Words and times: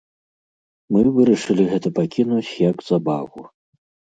Мы 0.95 1.03
вырашылі 1.17 1.63
гэта 1.73 1.87
пакінуць 1.99 2.57
як 2.71 2.77
забаву. 2.89 3.39